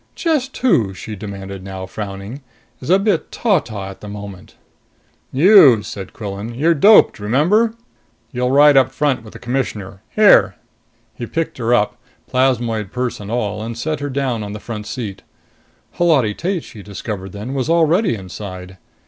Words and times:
"Just 0.15 0.57
who," 0.57 0.95
she 0.95 1.15
demanded 1.15 1.63
now, 1.63 1.85
frowning, 1.85 2.41
"is 2.79 2.89
a 2.89 2.97
bit 2.97 3.31
ta 3.31 3.59
ta 3.59 3.89
at 3.91 4.01
the 4.01 4.07
moment?" 4.09 4.55
"You," 5.31 5.83
said 5.83 6.11
Quillan. 6.11 6.55
"You're 6.55 6.73
doped, 6.73 7.19
remember? 7.19 7.75
You'll 8.31 8.49
ride 8.49 8.75
up 8.77 8.91
front 8.91 9.23
with 9.23 9.33
the 9.33 9.37
Commissioner. 9.37 10.01
Here." 10.09 10.55
He 11.13 11.27
picked 11.27 11.59
her 11.59 11.71
up, 11.75 11.97
plasmoid 12.27 12.91
purse 12.91 13.19
and 13.19 13.29
all, 13.29 13.61
and 13.61 13.77
set 13.77 13.99
her 13.99 14.09
down 14.09 14.41
on 14.41 14.53
the 14.53 14.59
front 14.59 14.87
seat. 14.87 15.21
Holati 15.99 16.33
Tate, 16.33 16.63
she 16.63 16.81
discovered 16.81 17.31
then, 17.31 17.53
was 17.53 17.69
already 17.69 18.15
inside. 18.15 18.79